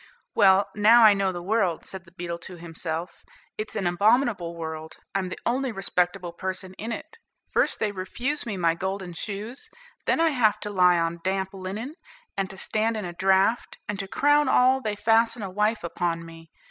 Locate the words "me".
8.43-8.57, 16.25-16.49